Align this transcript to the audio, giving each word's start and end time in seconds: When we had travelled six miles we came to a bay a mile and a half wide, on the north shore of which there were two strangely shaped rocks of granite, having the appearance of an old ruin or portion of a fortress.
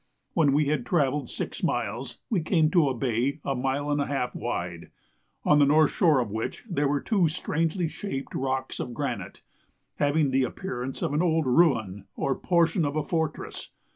When 0.33 0.51
we 0.53 0.65
had 0.65 0.83
travelled 0.83 1.29
six 1.29 1.61
miles 1.61 2.17
we 2.27 2.41
came 2.41 2.71
to 2.71 2.89
a 2.89 2.93
bay 2.95 3.39
a 3.45 3.53
mile 3.53 3.91
and 3.91 4.01
a 4.01 4.07
half 4.07 4.33
wide, 4.33 4.89
on 5.45 5.59
the 5.59 5.65
north 5.67 5.91
shore 5.91 6.19
of 6.19 6.31
which 6.31 6.65
there 6.67 6.87
were 6.87 7.01
two 7.01 7.27
strangely 7.27 7.87
shaped 7.87 8.33
rocks 8.33 8.79
of 8.79 8.95
granite, 8.95 9.43
having 9.97 10.31
the 10.31 10.41
appearance 10.43 11.03
of 11.03 11.13
an 11.13 11.21
old 11.21 11.45
ruin 11.45 12.05
or 12.15 12.33
portion 12.33 12.83
of 12.83 12.95
a 12.95 13.03
fortress. 13.03 13.69